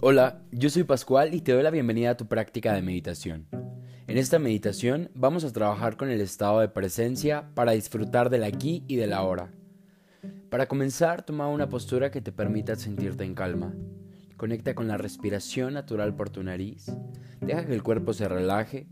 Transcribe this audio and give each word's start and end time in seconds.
Hola, 0.00 0.44
yo 0.52 0.70
soy 0.70 0.84
Pascual 0.84 1.34
y 1.34 1.40
te 1.40 1.50
doy 1.50 1.64
la 1.64 1.72
bienvenida 1.72 2.10
a 2.10 2.16
tu 2.16 2.28
práctica 2.28 2.72
de 2.72 2.82
meditación. 2.82 3.48
En 4.06 4.16
esta 4.16 4.38
meditación 4.38 5.10
vamos 5.12 5.42
a 5.42 5.52
trabajar 5.52 5.96
con 5.96 6.08
el 6.08 6.20
estado 6.20 6.60
de 6.60 6.68
presencia 6.68 7.50
para 7.54 7.72
disfrutar 7.72 8.30
del 8.30 8.44
aquí 8.44 8.84
y 8.86 8.94
del 8.94 9.12
ahora. 9.12 9.50
Para 10.50 10.68
comenzar, 10.68 11.24
toma 11.24 11.48
una 11.48 11.68
postura 11.68 12.12
que 12.12 12.20
te 12.20 12.30
permita 12.30 12.76
sentirte 12.76 13.24
en 13.24 13.34
calma. 13.34 13.74
Conecta 14.36 14.76
con 14.76 14.86
la 14.86 14.98
respiración 14.98 15.74
natural 15.74 16.14
por 16.14 16.30
tu 16.30 16.44
nariz. 16.44 16.86
Deja 17.40 17.66
que 17.66 17.74
el 17.74 17.82
cuerpo 17.82 18.12
se 18.12 18.28
relaje. 18.28 18.86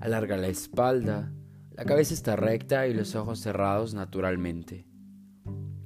Alarga 0.00 0.36
la 0.36 0.48
espalda. 0.48 1.32
La 1.70 1.86
cabeza 1.86 2.12
está 2.12 2.36
recta 2.36 2.86
y 2.86 2.92
los 2.92 3.14
ojos 3.14 3.40
cerrados 3.40 3.94
naturalmente. 3.94 4.84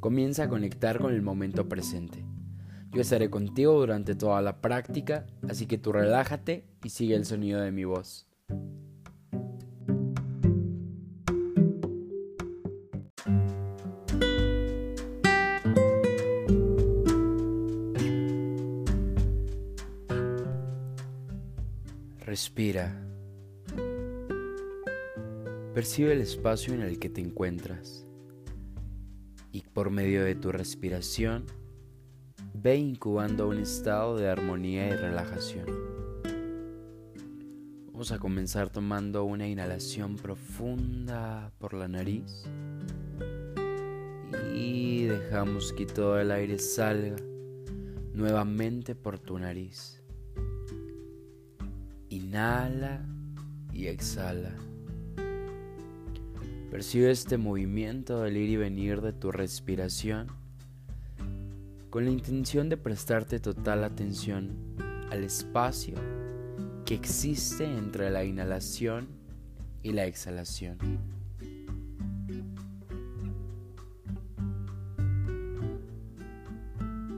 Comienza 0.00 0.42
a 0.42 0.48
conectar 0.48 0.98
con 0.98 1.14
el 1.14 1.23
momento 1.23 1.69
presente. 1.69 2.27
Yo 2.96 3.02
estaré 3.02 3.28
contigo 3.28 3.74
durante 3.74 4.14
toda 4.14 4.41
la 4.41 4.62
práctica, 4.62 5.27
así 5.46 5.66
que 5.66 5.77
tú 5.77 5.92
relájate 5.92 6.64
y 6.82 6.88
sigue 6.88 7.14
el 7.14 7.27
sonido 7.27 7.60
de 7.60 7.70
mi 7.70 7.84
voz. 7.84 8.27
Respira. 22.20 22.98
Percibe 25.74 26.14
el 26.14 26.22
espacio 26.22 26.72
en 26.72 26.80
el 26.80 26.98
que 26.98 27.10
te 27.10 27.20
encuentras 27.20 28.06
y 29.52 29.60
por 29.60 29.91
medio 29.91 30.24
de 30.24 30.34
tu 30.34 30.50
respiración 30.50 31.44
ve 32.67 32.77
incubando 32.78 33.47
un 33.47 33.59
estado 33.59 34.17
de 34.17 34.28
armonía 34.28 34.89
y 34.89 34.97
relajación. 34.97 35.67
Vamos 37.92 38.11
a 38.11 38.19
comenzar 38.19 38.70
tomando 38.70 39.23
una 39.23 39.47
inhalación 39.47 40.17
profunda 40.17 41.53
por 41.61 41.75
la 41.75 41.86
nariz 41.86 42.42
y 44.53 45.05
dejamos 45.05 45.73
que 45.75 45.86
todo 45.86 46.19
el 46.19 46.33
aire 46.33 46.58
salga 46.58 47.14
nuevamente 48.12 48.97
por 48.97 49.20
tu 49.20 49.39
nariz. 49.39 50.03
Inhala 52.08 53.06
y 53.73 53.86
exhala. 53.86 54.56
Percibe 56.73 57.12
este 57.12 57.39
movimiento 57.39 58.23
del 58.23 58.36
ir 58.36 58.51
y 58.51 58.56
venir 58.56 59.03
de 59.03 59.12
tu 59.12 59.30
respiración 59.30 60.45
con 61.91 62.05
la 62.05 62.11
intención 62.11 62.69
de 62.69 62.77
prestarte 62.77 63.41
total 63.41 63.84
atención 63.84 64.77
al 65.11 65.25
espacio 65.25 65.95
que 66.84 66.95
existe 66.95 67.65
entre 67.65 68.11
la 68.11 68.25
inhalación 68.25 69.09
y 69.83 69.92
la 69.92 70.07
exhalación. 70.07 70.79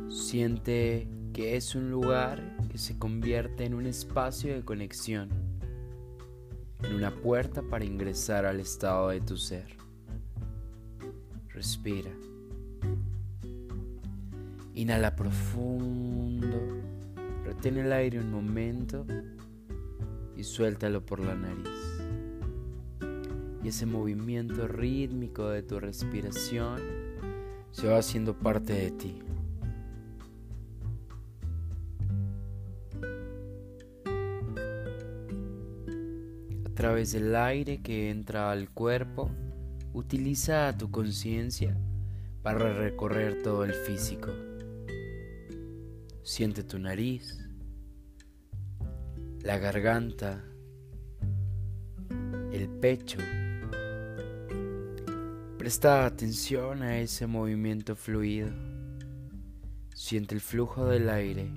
Siente 0.08 1.08
que 1.32 1.56
es 1.56 1.74
un 1.74 1.90
lugar 1.90 2.56
que 2.70 2.78
se 2.78 2.98
convierte 2.98 3.64
en 3.64 3.74
un 3.74 3.86
espacio 3.86 4.54
de 4.54 4.64
conexión, 4.64 5.30
en 6.82 6.94
una 6.94 7.14
puerta 7.14 7.62
para 7.62 7.84
ingresar 7.84 8.44
al 8.44 8.60
estado 8.60 9.08
de 9.08 9.20
tu 9.20 9.36
ser. 9.36 9.76
Respira. 11.48 12.10
Inhala 14.78 15.16
profundo, 15.16 16.56
retén 17.44 17.78
el 17.78 17.92
aire 17.92 18.20
un 18.20 18.30
momento 18.30 19.04
y 20.36 20.44
suéltalo 20.44 21.04
por 21.04 21.18
la 21.18 21.34
nariz. 21.34 21.68
Y 23.64 23.70
ese 23.70 23.86
movimiento 23.86 24.68
rítmico 24.68 25.48
de 25.48 25.64
tu 25.64 25.80
respiración 25.80 26.80
se 27.72 27.88
va 27.88 27.98
haciendo 27.98 28.38
parte 28.38 28.72
de 28.72 28.90
ti. 28.92 29.18
A 36.66 36.74
través 36.76 37.10
del 37.10 37.34
aire 37.34 37.82
que 37.82 38.10
entra 38.10 38.52
al 38.52 38.70
cuerpo, 38.70 39.28
utiliza 39.92 40.72
tu 40.78 40.92
conciencia 40.92 41.76
para 42.44 42.72
recorrer 42.74 43.42
todo 43.42 43.64
el 43.64 43.74
físico. 43.74 44.28
Siente 46.28 46.62
tu 46.62 46.78
nariz, 46.78 47.38
la 49.40 49.56
garganta, 49.56 50.44
el 52.52 52.68
pecho. 52.68 53.16
Presta 55.56 56.04
atención 56.04 56.82
a 56.82 56.98
ese 56.98 57.26
movimiento 57.26 57.96
fluido. 57.96 58.50
Siente 59.94 60.34
el 60.34 60.42
flujo 60.42 60.84
del 60.84 61.08
aire. 61.08 61.50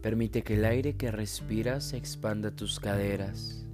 Permite 0.00 0.42
que 0.42 0.54
el 0.54 0.64
aire 0.64 0.96
que 0.96 1.10
respiras 1.10 1.94
expanda 1.94 2.52
tus 2.52 2.78
caderas 2.78 3.67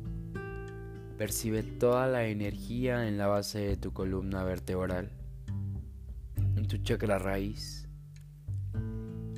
Percibe 1.25 1.63
toda 1.63 2.07
la 2.07 2.27
energía 2.27 3.09
en 3.09 3.17
la 3.17 3.27
base 3.27 3.61
de 3.61 3.79
tu 3.79 3.95
columna 3.95 4.45
vertebral, 4.45 5.11
en 6.37 6.69
tu 6.69 6.77
chakra 6.77 7.19
raíz. 7.19 7.89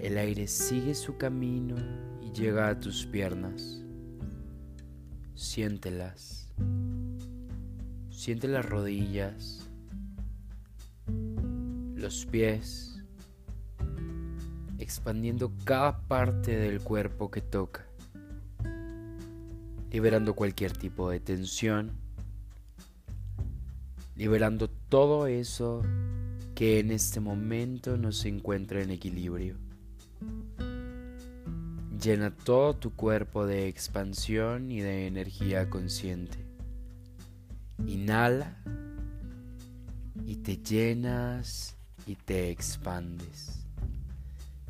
El 0.00 0.18
aire 0.18 0.48
sigue 0.48 0.96
su 0.96 1.16
camino 1.16 1.76
y 2.20 2.32
llega 2.32 2.70
a 2.70 2.80
tus 2.80 3.06
piernas. 3.06 3.84
Siéntelas. 5.36 6.52
Siente 8.10 8.48
las 8.48 8.66
rodillas, 8.66 9.70
los 11.94 12.26
pies, 12.26 13.00
expandiendo 14.80 15.52
cada 15.62 16.00
parte 16.08 16.56
del 16.56 16.80
cuerpo 16.80 17.30
que 17.30 17.42
toca 17.42 17.85
liberando 19.96 20.34
cualquier 20.34 20.76
tipo 20.76 21.08
de 21.08 21.20
tensión, 21.20 21.92
liberando 24.14 24.68
todo 24.68 25.26
eso 25.26 25.80
que 26.54 26.80
en 26.80 26.90
este 26.90 27.18
momento 27.18 27.96
no 27.96 28.12
se 28.12 28.28
encuentra 28.28 28.82
en 28.82 28.90
equilibrio. 28.90 29.56
Llena 31.98 32.30
todo 32.30 32.76
tu 32.76 32.94
cuerpo 32.94 33.46
de 33.46 33.68
expansión 33.68 34.70
y 34.70 34.80
de 34.80 35.06
energía 35.06 35.70
consciente. 35.70 36.44
Inhala 37.86 38.62
y 40.26 40.36
te 40.36 40.58
llenas 40.58 41.74
y 42.06 42.16
te 42.16 42.50
expandes. 42.50 43.64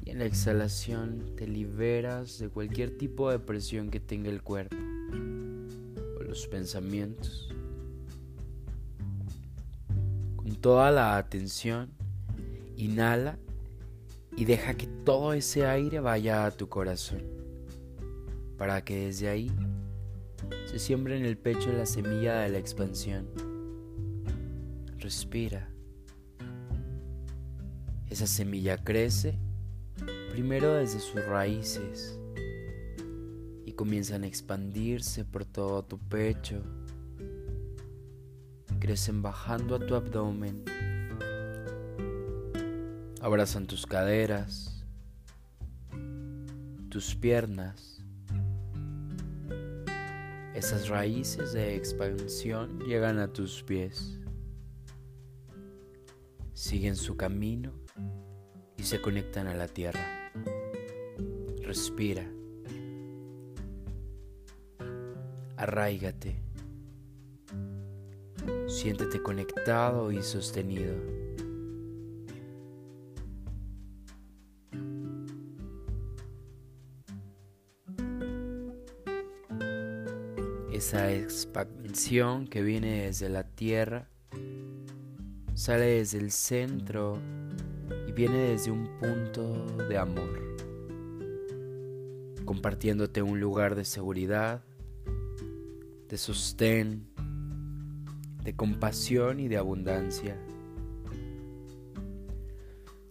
Y 0.05 0.11
en 0.11 0.21
la 0.21 0.27
exhalación 0.27 1.35
te 1.35 1.49
liberas 1.49 2.39
de 2.39 2.49
cualquier 2.49 2.97
tipo 2.97 3.29
de 3.29 3.41
presión 3.41 3.91
que 3.91 3.99
tenga 3.99 4.31
el 4.31 4.45
cuerpo 4.45 4.77
pensamientos. 6.45 7.49
Con 10.37 10.57
toda 10.57 10.91
la 10.91 11.17
atención, 11.17 11.93
inhala 12.77 13.39
y 14.37 14.45
deja 14.45 14.75
que 14.75 14.87
todo 14.87 15.33
ese 15.33 15.67
aire 15.67 16.01
vaya 16.01 16.45
a 16.45 16.51
tu 16.51 16.69
corazón, 16.69 17.23
para 18.59 18.85
que 18.85 19.07
desde 19.07 19.29
ahí 19.29 19.51
se 20.67 20.79
siembre 20.79 21.17
en 21.17 21.25
el 21.25 21.39
pecho 21.39 21.73
la 21.73 21.87
semilla 21.87 22.41
de 22.41 22.51
la 22.51 22.59
expansión. 22.59 23.29
Respira. 24.99 25.71
Esa 28.11 28.27
semilla 28.27 28.77
crece 28.77 29.39
primero 30.31 30.75
desde 30.75 31.01
sus 31.01 31.25
raíces 31.25 32.19
comienzan 33.77 34.25
a 34.25 34.27
expandirse 34.27 35.25
por 35.25 35.45
todo 35.45 35.85
tu 35.85 35.99
pecho. 35.99 36.63
Crecen 38.81 39.23
bajando 39.23 39.77
a 39.77 39.79
tu 39.79 39.95
abdomen. 39.95 40.65
Abrazan 43.21 43.67
tus 43.67 43.87
caderas, 43.87 44.85
tus 46.89 47.15
piernas. 47.15 48.03
Esas 50.55 50.89
raíces 50.89 51.53
de 51.53 51.77
expansión 51.77 52.81
llegan 52.81 53.19
a 53.19 53.33
tus 53.33 53.63
pies. 53.63 54.19
Siguen 56.55 56.97
su 56.97 57.17
camino 57.17 57.73
y 58.79 58.85
se 58.85 59.03
conectan 59.03 59.47
a 59.49 59.55
la 59.55 59.69
tierra. 59.69 60.33
Respira. 61.63 62.36
Arraígate. 65.67 66.37
Siéntete 68.69 69.21
conectado 69.21 70.13
y 70.13 70.23
sostenido. 70.23 70.95
Esa 80.73 81.13
expansión 81.13 82.47
que 82.47 82.63
viene 82.63 83.07
desde 83.07 83.29
la 83.29 83.43
tierra 83.43 84.09
sale 85.55 85.87
desde 85.87 86.19
el 86.19 86.31
centro 86.31 87.19
y 88.07 88.13
viene 88.13 88.51
desde 88.51 88.71
un 88.71 88.89
punto 89.01 89.67
de 89.89 89.99
amor, 89.99 90.57
compartiéndote 92.45 93.21
un 93.21 93.41
lugar 93.41 93.75
de 93.75 93.85
seguridad, 93.85 94.63
de 96.09 96.17
sostén, 96.17 97.09
de 98.43 98.55
compasión 98.55 99.41
y 99.41 99.49
de 99.49 99.57
abundancia. 99.57 100.37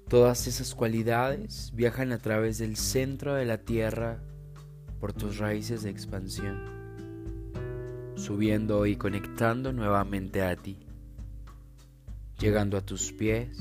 Todas 0.07 0.47
esas 0.47 0.75
cualidades 0.75 1.71
viajan 1.73 2.11
a 2.11 2.19
través 2.19 2.57
del 2.57 2.77
centro 2.77 3.35
de 3.35 3.45
la 3.45 3.57
tierra 3.57 4.21
por 4.99 5.13
tus 5.13 5.37
raíces 5.37 5.83
de 5.83 5.89
expansión, 5.89 6.61
subiendo 8.15 8.85
y 8.85 8.95
conectando 8.95 9.73
nuevamente 9.73 10.41
a 10.43 10.55
ti 10.55 10.85
llegando 12.39 12.77
a 12.77 12.81
tus 12.81 13.11
pies 13.13 13.57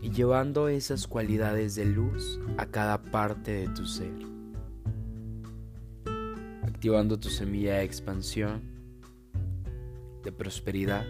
y 0.00 0.10
llevando 0.10 0.68
esas 0.68 1.06
cualidades 1.06 1.74
de 1.74 1.84
luz 1.84 2.40
a 2.56 2.66
cada 2.66 3.00
parte 3.00 3.52
de 3.52 3.68
tu 3.68 3.86
ser, 3.86 4.12
activando 6.82 7.16
tu 7.16 7.30
semilla 7.30 7.74
de 7.74 7.84
expansión, 7.84 8.60
de 10.24 10.32
prosperidad, 10.32 11.04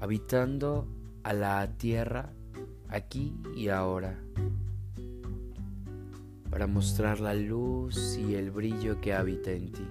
habitando 0.00 0.88
a 1.22 1.34
la 1.34 1.76
tierra 1.76 2.32
aquí 2.88 3.36
y 3.54 3.68
ahora, 3.68 4.18
para 6.48 6.66
mostrar 6.66 7.20
la 7.20 7.34
luz 7.34 8.16
y 8.16 8.34
el 8.34 8.50
brillo 8.50 9.02
que 9.02 9.12
habita 9.12 9.50
en 9.50 9.70
ti. 9.70 9.86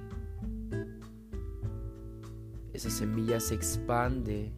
Esa 2.74 2.90
semilla 2.90 3.40
se 3.40 3.54
expande 3.54 4.52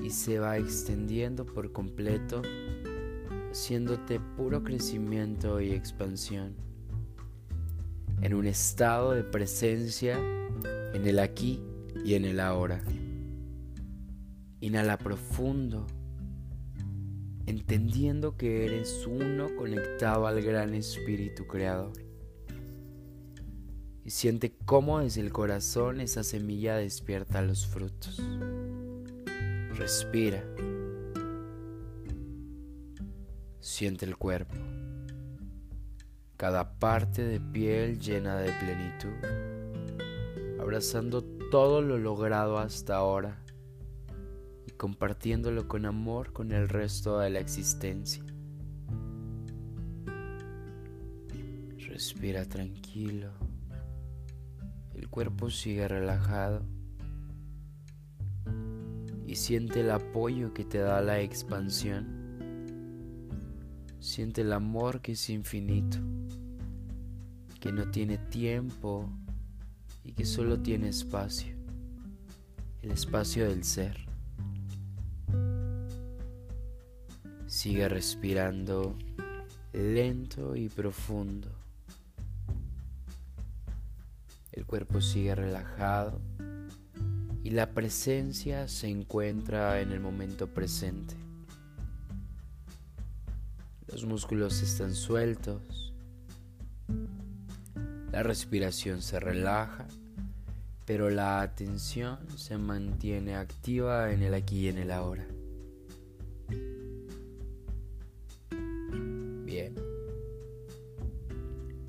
y 0.00 0.10
se 0.10 0.38
va 0.38 0.58
extendiendo 0.58 1.44
por 1.44 1.72
completo, 1.72 2.40
haciéndote 3.50 4.20
puro 4.36 4.62
crecimiento 4.62 5.60
y 5.60 5.72
expansión, 5.72 6.65
en 8.26 8.34
un 8.34 8.48
estado 8.48 9.12
de 9.12 9.22
presencia 9.22 10.18
en 10.94 11.06
el 11.06 11.20
aquí 11.20 11.62
y 12.04 12.14
en 12.14 12.24
el 12.24 12.40
ahora. 12.40 12.82
Inhala 14.58 14.98
profundo, 14.98 15.86
entendiendo 17.46 18.36
que 18.36 18.66
eres 18.66 19.06
uno 19.06 19.54
conectado 19.54 20.26
al 20.26 20.42
gran 20.42 20.74
Espíritu 20.74 21.46
Creador. 21.46 21.92
Y 24.04 24.10
siente 24.10 24.56
cómo 24.64 24.98
desde 24.98 25.20
el 25.20 25.32
corazón 25.32 26.00
esa 26.00 26.24
semilla 26.24 26.74
despierta 26.74 27.42
los 27.42 27.64
frutos. 27.64 28.20
Respira. 29.76 30.42
Siente 33.60 34.04
el 34.04 34.16
cuerpo. 34.16 34.56
Cada 36.36 36.78
parte 36.78 37.24
de 37.24 37.40
piel 37.40 37.98
llena 37.98 38.36
de 38.36 38.52
plenitud, 38.52 40.60
abrazando 40.60 41.24
todo 41.50 41.80
lo 41.80 41.96
logrado 41.96 42.58
hasta 42.58 42.96
ahora 42.96 43.42
y 44.66 44.72
compartiéndolo 44.72 45.66
con 45.66 45.86
amor 45.86 46.34
con 46.34 46.52
el 46.52 46.68
resto 46.68 47.20
de 47.20 47.30
la 47.30 47.40
existencia. 47.40 48.22
Respira 51.78 52.44
tranquilo. 52.44 53.30
El 54.92 55.08
cuerpo 55.08 55.48
sigue 55.48 55.88
relajado 55.88 56.66
y 59.26 59.36
siente 59.36 59.80
el 59.80 59.90
apoyo 59.90 60.52
que 60.52 60.66
te 60.66 60.78
da 60.78 61.00
la 61.00 61.20
expansión. 61.20 62.15
Siente 64.00 64.42
el 64.42 64.52
amor 64.52 65.00
que 65.00 65.12
es 65.12 65.30
infinito, 65.30 65.98
que 67.60 67.72
no 67.72 67.90
tiene 67.90 68.18
tiempo 68.18 69.10
y 70.04 70.12
que 70.12 70.24
solo 70.24 70.60
tiene 70.60 70.88
espacio, 70.88 71.56
el 72.82 72.92
espacio 72.92 73.48
del 73.48 73.64
ser. 73.64 74.06
Sigue 77.46 77.88
respirando 77.88 78.96
lento 79.72 80.56
y 80.56 80.68
profundo. 80.68 81.50
El 84.52 84.64
cuerpo 84.64 85.00
sigue 85.00 85.34
relajado 85.34 86.20
y 87.42 87.50
la 87.50 87.70
presencia 87.70 88.68
se 88.68 88.88
encuentra 88.88 89.80
en 89.80 89.92
el 89.92 90.00
momento 90.00 90.48
presente. 90.48 91.14
Los 93.96 94.04
músculos 94.04 94.60
están 94.60 94.94
sueltos, 94.94 95.94
la 98.12 98.22
respiración 98.22 99.00
se 99.00 99.18
relaja, 99.18 99.88
pero 100.84 101.08
la 101.08 101.40
atención 101.40 102.18
se 102.36 102.58
mantiene 102.58 103.36
activa 103.36 104.12
en 104.12 104.22
el 104.22 104.34
aquí 104.34 104.66
y 104.66 104.68
en 104.68 104.76
el 104.76 104.90
ahora. 104.90 105.26
Bien. 109.46 109.74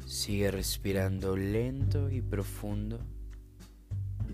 Sigue 0.06 0.50
respirando 0.50 1.36
lento 1.36 2.10
y 2.10 2.21
profundo 2.21 3.01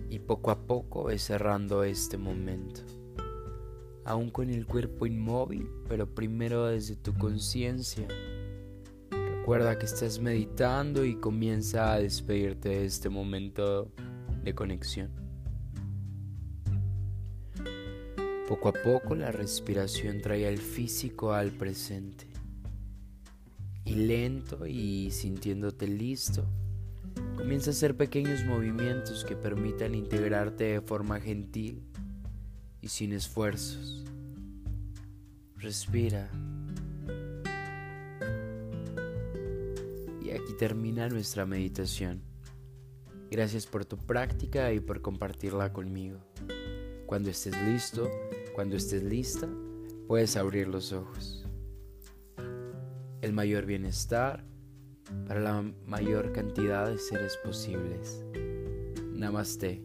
y 0.08 0.20
poco 0.20 0.52
a 0.52 0.64
poco 0.64 1.02
ves 1.02 1.24
cerrando 1.24 1.82
este 1.82 2.18
momento. 2.18 2.82
Aún 4.04 4.30
con 4.30 4.50
el 4.50 4.66
cuerpo 4.66 5.06
inmóvil, 5.06 5.68
pero 5.88 6.06
primero 6.06 6.66
desde 6.66 6.96
tu 6.96 7.14
conciencia. 7.14 8.06
Recuerda 9.10 9.78
que 9.78 9.86
estás 9.86 10.18
meditando 10.18 11.04
y 11.04 11.16
comienza 11.16 11.92
a 11.92 11.98
despedirte 11.98 12.68
de 12.70 12.84
este 12.84 13.08
momento 13.08 13.90
de 14.42 14.54
conexión. 14.54 15.10
Poco 18.48 18.68
a 18.68 18.72
poco 18.72 19.14
la 19.14 19.32
respiración 19.32 20.20
trae 20.20 20.46
al 20.46 20.58
físico 20.58 21.32
al 21.32 21.50
presente. 21.50 22.26
Y 23.84 23.94
lento 23.94 24.66
y 24.66 25.10
sintiéndote 25.10 25.86
listo, 25.86 26.46
Comienza 27.36 27.70
a 27.70 27.72
hacer 27.72 27.96
pequeños 27.96 28.44
movimientos 28.44 29.24
que 29.24 29.36
permitan 29.36 29.94
integrarte 29.94 30.64
de 30.64 30.80
forma 30.80 31.20
gentil 31.20 31.82
y 32.84 32.88
sin 32.88 33.14
esfuerzos. 33.14 34.04
Respira. 35.56 36.28
Y 40.22 40.30
aquí 40.30 40.52
termina 40.58 41.08
nuestra 41.08 41.46
meditación. 41.46 42.20
Gracias 43.30 43.66
por 43.66 43.86
tu 43.86 43.96
práctica 43.96 44.70
y 44.74 44.80
por 44.80 45.00
compartirla 45.00 45.72
conmigo. 45.72 46.18
Cuando 47.06 47.30
estés 47.30 47.58
listo, 47.62 48.10
cuando 48.54 48.76
estés 48.76 49.02
lista, 49.02 49.48
puedes 50.06 50.36
abrir 50.36 50.68
los 50.68 50.92
ojos. 50.92 51.46
El 53.22 53.32
mayor 53.32 53.64
bienestar 53.64 54.44
para 55.26 55.40
la 55.40 55.62
mayor 55.86 56.32
cantidad 56.32 56.90
de 56.90 56.98
seres 56.98 57.38
posibles. 57.42 58.22
Namaste. 59.14 59.82